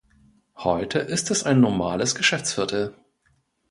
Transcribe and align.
Heute 0.57 0.97
ist 0.97 1.29
es 1.29 1.43
ein 1.43 1.61
normales 1.61 2.15
Geschäftsviertel. 2.15 2.95